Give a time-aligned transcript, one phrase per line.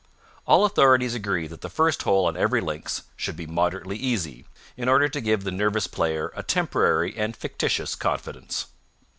[0.47, 4.89] All authorities agree that the first hole on every links should be moderately easy, in
[4.89, 8.65] order to give the nervous player a temporary and fictitious confidence.